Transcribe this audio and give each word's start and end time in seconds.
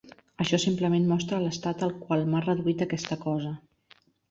Això 0.45 0.59
simplement 0.63 1.05
mostra 1.11 1.41
l'estat 1.43 1.85
al 1.89 1.95
qual 2.07 2.25
m'ha 2.33 2.43
reduït 2.49 2.85
aquesta 2.89 3.21
cosa. 3.29 3.55